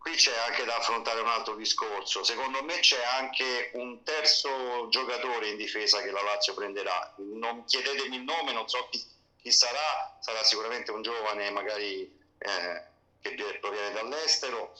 [0.05, 2.23] qui c'è anche da affrontare un altro discorso.
[2.23, 7.15] Secondo me c'è anche un terzo giocatore in difesa che la Lazio prenderà.
[7.17, 9.03] Non chiedetemi il nome, non so chi,
[9.41, 12.01] chi sarà, sarà sicuramente un giovane magari
[12.37, 12.83] eh,
[13.19, 14.75] che proviene dall'estero,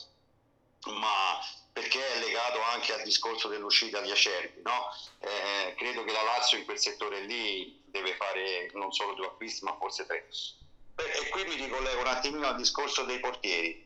[0.92, 1.40] ma
[1.72, 4.62] perché è legato anche al discorso dell'uscita di Acerbi.
[4.62, 4.94] No?
[5.18, 9.64] Eh, credo che la Lazio in quel settore lì deve fare non solo due acquisti,
[9.64, 10.28] ma forse tre.
[10.98, 13.85] E qui mi ricollego un attimino al discorso dei portieri.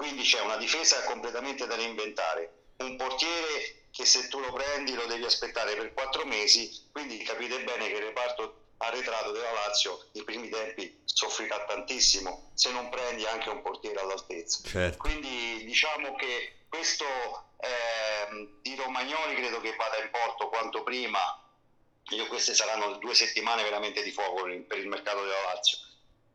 [0.00, 5.04] Quindi c'è una difesa completamente da reinventare, un portiere che se tu lo prendi lo
[5.04, 10.24] devi aspettare per quattro mesi, quindi capite bene che il reparto arretrato della Lazio i
[10.24, 14.66] primi tempi soffrirà tantissimo se non prendi anche un portiere all'altezza.
[14.66, 14.96] Certo.
[14.96, 17.04] Quindi diciamo che questo
[17.58, 21.20] eh, di Romagnoli credo che vada in porto quanto prima.
[22.12, 25.76] Io queste saranno due settimane veramente di fuoco per il mercato della Lazio.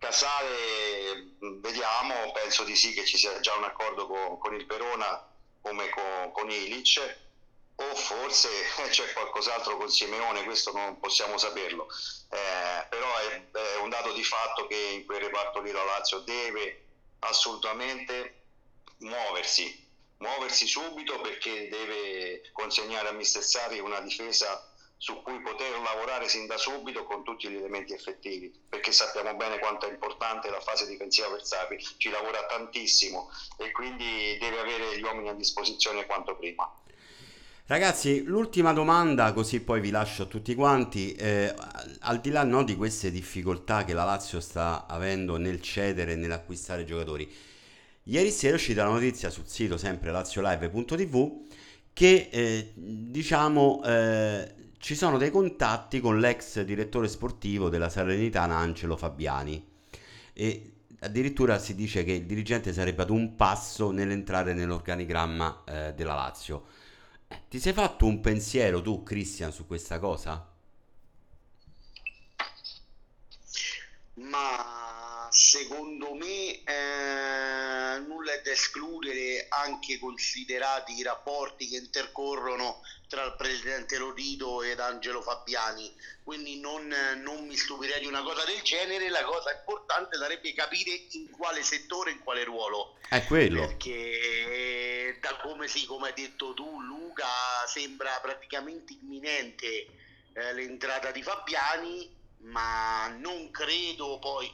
[0.06, 1.32] Casale,
[1.62, 5.28] vediamo, penso di sì che ci sia già un accordo con, con il Verona
[5.62, 7.18] come con, con Ilic
[7.74, 8.50] o forse
[8.92, 11.88] c'è qualcos'altro con Simeone, questo non possiamo saperlo,
[12.30, 16.20] eh, però è, è, un dato di fatto che in quel reparto lì la Lazio
[16.20, 16.84] deve
[17.20, 18.44] assolutamente
[18.98, 26.28] muoversi, muoversi subito perché deve consegnare a Mister Sari una difesa su cui poter lavorare
[26.28, 30.60] sin da subito con tutti gli elementi effettivi, perché sappiamo bene quanto è importante la
[30.60, 36.06] fase difensiva per Sarri, ci lavora tantissimo e quindi deve avere gli uomini a disposizione
[36.06, 36.72] quanto prima.
[37.68, 41.14] Ragazzi, l'ultima domanda, così poi vi lascio a tutti quanti.
[41.14, 41.52] Eh,
[42.02, 46.16] al di là no, di queste difficoltà che la Lazio sta avendo nel cedere e
[46.16, 47.28] nell'acquistare giocatori,
[48.04, 51.44] ieri sera è uscita la notizia sul sito sempre laziolive.tv
[51.92, 54.54] che eh, diciamo eh,
[54.86, 59.68] ci sono dei contatti con l'ex direttore sportivo della Salernitana Angelo Fabiani
[60.32, 66.14] e addirittura si dice che il dirigente sarebbe ad un passo nell'entrare nell'organigramma eh, della
[66.14, 66.66] Lazio.
[67.50, 70.48] Ti sei fatto un pensiero tu, Christian, su questa cosa?
[74.14, 74.95] Ma
[75.32, 83.36] secondo me eh, nulla è da escludere, anche considerati i rapporti che intercorrono tra il
[83.38, 85.94] presidente Lodito ed Angelo Fabiani.
[86.24, 86.88] Quindi non,
[87.22, 89.10] non mi stupirei di una cosa del genere.
[89.10, 92.98] La cosa importante sarebbe capire in quale settore, in quale ruolo.
[93.08, 93.68] È quello.
[93.68, 97.26] Perché da come, sì, come hai detto tu, Luca,
[97.68, 99.88] sembra praticamente imminente
[100.34, 104.52] eh, l'entrata di Fabiani, ma non credo poi,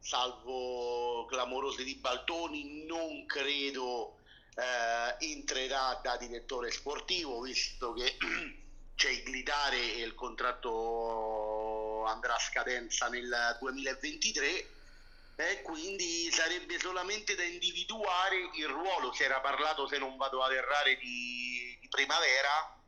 [0.00, 4.16] salvo clamorosi ribaltoni, non credo
[4.54, 8.16] eh, entrerà da direttore sportivo, visto che
[8.94, 14.68] c'è il glitare e il contratto andrà a scadenza nel 2023
[15.36, 20.52] e quindi sarebbe solamente da individuare il ruolo, si era parlato se non vado ad
[20.52, 22.79] errare di, di primavera,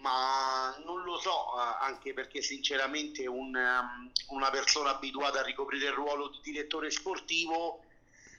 [0.00, 5.86] ma non lo so, eh, anche perché sinceramente un, um, una persona abituata a ricoprire
[5.86, 7.82] il ruolo di direttore sportivo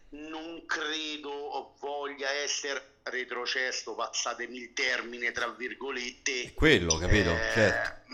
[0.10, 6.54] non credo voglia essere retrocesso, passatemi il termine tra virgolette.
[6.54, 7.32] Quello, capito?
[7.32, 8.14] Eh, certo.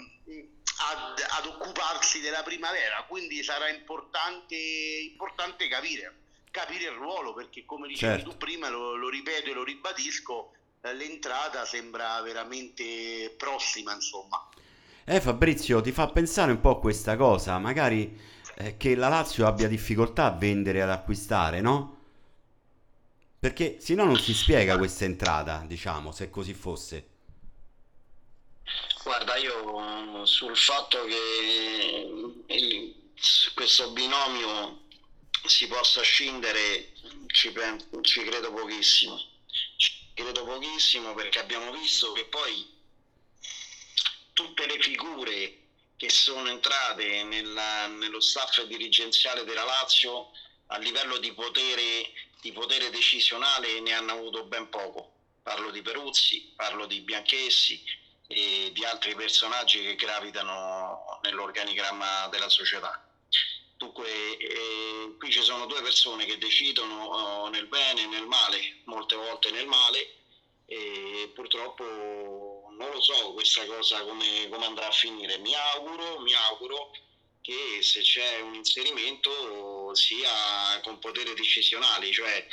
[0.92, 6.16] ad, ad, occuparsi della primavera, quindi sarà importante, importante capire,
[6.50, 8.32] capire il ruolo, perché come dicevi certo.
[8.32, 10.54] tu prima, lo, lo ripeto e lo ribadisco,
[10.92, 14.50] l'entrata sembra veramente prossima, insomma.
[15.06, 18.20] Eh Fabrizio, ti fa pensare un po' a questa cosa, magari
[18.56, 22.02] eh, che la Lazio abbia difficoltà a vendere e ad acquistare, no?
[23.40, 27.08] Perché se no non si spiega questa entrata, diciamo, se così fosse.
[29.04, 32.96] Guarda, io sul fatto che il,
[33.54, 34.84] questo binomio
[35.46, 36.94] si possa scindere
[37.28, 37.54] ci,
[38.02, 39.20] ci credo pochissimo.
[40.14, 42.68] Credo pochissimo perché abbiamo visto che poi
[44.34, 45.58] tutte le figure
[45.98, 50.30] che sono entrate nella, nello staff dirigenziale della Lazio
[50.68, 52.12] a livello di potere,
[52.42, 55.10] di potere decisionale ne hanno avuto ben poco.
[55.42, 57.82] Parlo di Peruzzi, parlo di Bianchessi
[58.28, 63.00] e di altri personaggi che gravitano nell'organigramma della società.
[63.84, 68.78] Dunque, eh, qui ci sono due persone che decidono oh, nel bene e nel male,
[68.86, 70.14] molte volte nel male,
[70.66, 75.38] e purtroppo non lo so questa cosa come, come andrà a finire.
[75.40, 76.92] Mi auguro, mi auguro
[77.42, 82.48] che se c'è un inserimento sia con poteri decisionali, cioè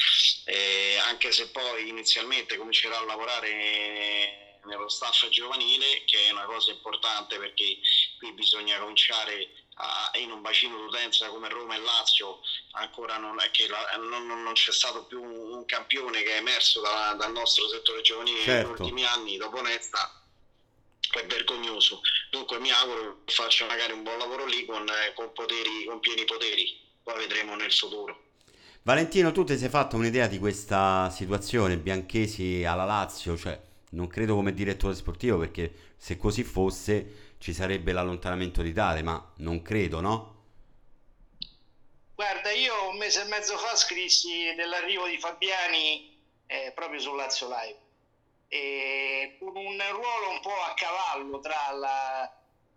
[0.46, 6.72] eh, anche se poi inizialmente comincerà a lavorare nello staff giovanile, che è una cosa
[6.72, 7.78] importante perché
[8.20, 12.40] qui bisogna cominciare a, in un bacino d'utenza come Roma e Lazio
[12.72, 17.16] ancora non, la, non, non c'è stato più un, un, campione che è emerso da,
[17.18, 18.68] dal nostro settore giovanile certo.
[18.68, 20.22] negli ultimi anni dopo Nesta
[21.18, 22.02] è vergognoso.
[22.30, 25.98] Dunque mi auguro che faccia magari un buon lavoro lì con, eh, con, poteri, con
[25.98, 26.78] pieni poteri.
[27.02, 28.28] Poi vedremo nel futuro.
[28.82, 33.60] Valentino, tu ti sei fatto un'idea di questa situazione, Bianchesi alla Lazio, cioè
[33.90, 39.32] non credo come direttore sportivo perché se così fosse ci sarebbe l'allontanamento di Tare, ma
[39.38, 40.38] non credo, no?
[42.14, 47.48] Guarda, io un mese e mezzo fa scrissi dell'arrivo di Fabiani eh, proprio sul Lazio
[47.48, 47.78] Live,
[48.48, 52.30] e con un ruolo un po' a cavallo tra la,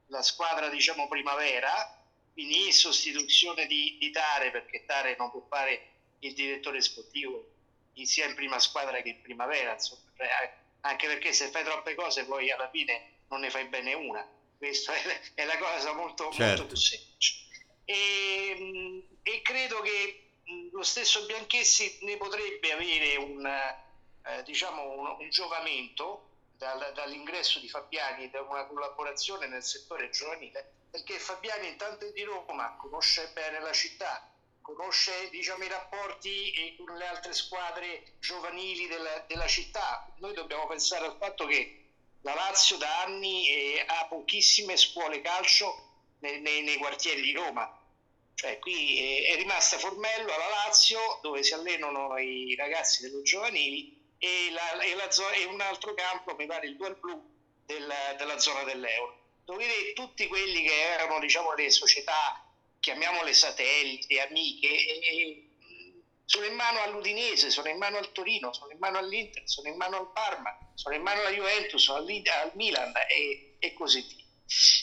[0.07, 2.01] la squadra, diciamo, primavera,
[2.32, 5.89] quindi in sostituzione di, di Tare, perché Tare non può fare
[6.20, 7.49] il direttore sportivo
[8.03, 10.28] sia in prima squadra che in primavera, insomma, cioè,
[10.82, 14.26] anche perché se fai troppe cose poi alla fine non ne fai bene una,
[14.57, 14.93] questa
[15.35, 16.45] è, la cosa molto, certo.
[16.45, 17.35] molto più semplice.
[17.85, 20.31] E, e, credo che
[20.71, 27.67] lo stesso Bianchessi ne potrebbe avere un, eh, diciamo un, un giovamento dal, dall'ingresso di
[27.67, 33.59] Fabiani da una collaborazione nel settore giovanile, perché Fabiani intanto è di Roma, conosce bene
[33.59, 34.29] la città,
[34.61, 40.11] conosce diciamo, i rapporti con le altre squadre giovanili della, della, città.
[40.17, 41.82] Noi dobbiamo pensare al fatto che
[42.24, 47.80] la Lazio da anni eh, ha pochissime scuole calcio nei, nei, nei, quartieri di Roma.
[48.36, 54.01] Cioè, qui eh, è rimasta Formello alla Lazio, dove si allenano i ragazzi dello giovanili,
[54.17, 57.21] e, la, e, la, e un altro campo, mi pare il Dual Blu,
[57.65, 59.21] del, della zona dell'Euro.
[59.43, 62.41] Dove tutti quelli che erano diciamo, le società
[62.80, 65.42] chiamiamole satelliti, amiche, e,
[66.26, 69.76] sono in mano all'Udinese, sono in mano al Torino, sono in mano all'Inter, sono in
[69.76, 74.24] mano al Parma, sono in mano alla Juventus, al, al Milan e, e, così via.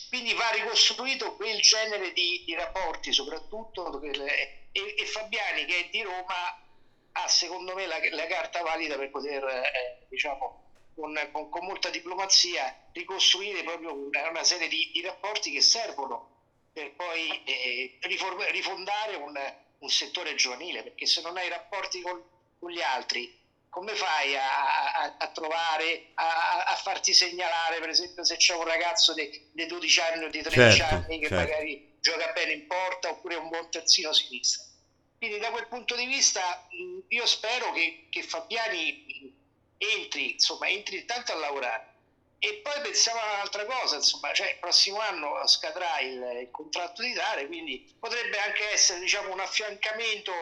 [0.09, 6.03] Quindi va ricostruito quel genere di, di rapporti, soprattutto e, e, Fabiani che è di
[6.03, 6.59] Roma
[7.12, 11.91] ha secondo me la, la carta valida per poter, eh, diciamo, con, con, con, molta
[11.91, 16.28] diplomazia ricostruire proprio una, una serie di, di rapporti che servono
[16.72, 19.36] per poi eh, rifondare un,
[19.81, 22.22] un, settore giovanile, perché se non hai rapporti con,
[22.59, 28.24] con gli altri, come fai a, a, a trovare, a, a, farti segnalare, per esempio,
[28.24, 31.35] se c'è un ragazzo di, 12 anni o di 13 certo, anni che certo.
[31.35, 34.64] magari gioca bene in porta oppure un buon terzino sinistra?
[35.18, 36.66] Quindi da quel punto di vista
[37.09, 39.35] io spero che, che Fabiani
[39.76, 41.89] entri, insomma, entri tanto a lavorare
[42.43, 47.03] e poi pensiamo a un'altra cosa, insomma, cioè il prossimo anno scadrà il, il contratto
[47.03, 50.32] di Tare, quindi potrebbe anche essere diciamo, un affiancamento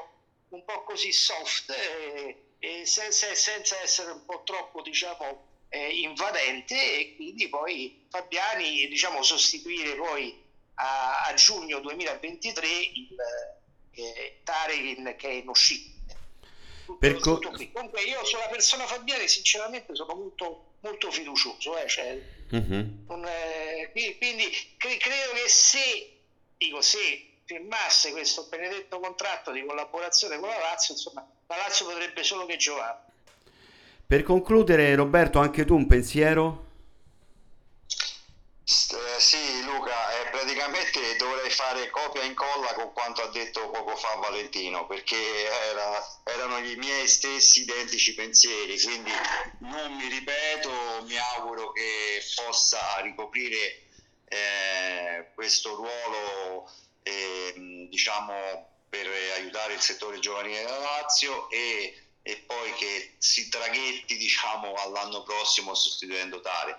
[0.51, 7.01] un po' così soft, eh, eh, senza, senza, essere un po' troppo diciamo, eh, invadente
[7.01, 10.41] e quindi poi Fabiani diciamo, sostituire poi
[10.75, 13.17] a, a giugno 2023 il
[13.91, 15.97] eh, Tare che è in uscita.
[16.97, 21.79] Per co- Comunque io sulla persona Fabiani sinceramente sono molto molto fiducioso.
[21.79, 21.89] Eh?
[21.89, 22.21] Cioè,
[22.51, 23.05] uh-huh.
[23.09, 24.45] non, eh, quindi
[24.77, 26.19] cre- credo che se,
[26.57, 26.99] dico, se
[27.45, 32.57] firmasse questo benedetto contratto di collaborazione con la Lazio, insomma, la Lazio potrebbe solo che
[32.57, 33.07] giocare.
[34.07, 36.67] Per concludere, Roberto, anche tu un pensiero?
[38.71, 43.97] Eh, sì, Luca, eh, praticamente dovrei fare copia e incolla con quanto ha detto poco
[43.97, 49.11] fa Valentino, perché era, erano i miei stessi identici pensieri, quindi
[49.61, 53.85] non mi ripeto, mi auguro che possa ricoprire
[54.27, 56.71] eh, questo ruolo
[57.05, 64.19] eh, diciamo, per aiutare il settore giovanile della Lazio e, e poi che si traghetti
[64.19, 66.77] diciamo, all'anno prossimo sostituendo Tare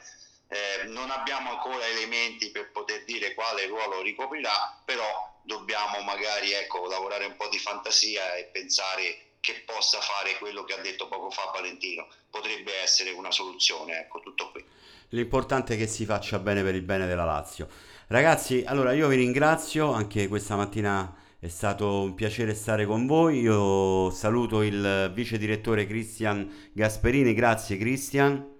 [0.50, 6.88] eh, non abbiamo ancora elementi per poter dire quale ruolo ricoprirà, però dobbiamo magari ecco,
[6.88, 11.30] lavorare un po' di fantasia e pensare che possa fare quello che ha detto poco
[11.30, 12.08] fa Valentino.
[12.30, 14.66] Potrebbe essere una soluzione, ecco, tutto qui.
[15.10, 17.68] L'importante è che si faccia bene per il bene della Lazio.
[18.08, 23.40] Ragazzi, allora io vi ringrazio, anche questa mattina è stato un piacere stare con voi.
[23.40, 28.58] Io saluto il vice direttore Cristian Gasperini, grazie Cristian.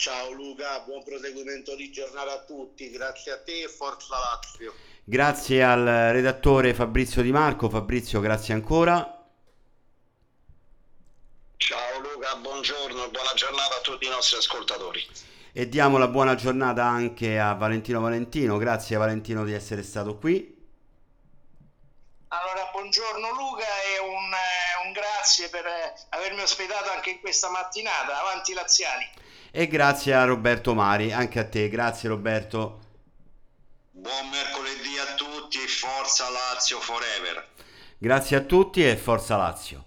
[0.00, 4.72] Ciao Luca, buon proseguimento di giornata a tutti, grazie a te e forza Lazio.
[5.04, 9.28] Grazie al redattore Fabrizio Di Marco, Fabrizio grazie ancora.
[11.58, 15.06] Ciao Luca, buongiorno e buona giornata a tutti i nostri ascoltatori.
[15.52, 20.56] E diamo la buona giornata anche a Valentino Valentino, grazie Valentino di essere stato qui.
[22.28, 24.69] Allora, buongiorno Luca e un, eh, un
[25.00, 28.20] grazie per eh, avermi ospitato anche in questa mattinata.
[28.20, 29.08] Avanti Laziali.
[29.50, 32.78] E grazie a Roberto Mari, anche a te, grazie Roberto.
[33.90, 37.48] Buon mercoledì a tutti, forza Lazio forever.
[37.98, 39.84] Grazie a tutti e forza Lazio.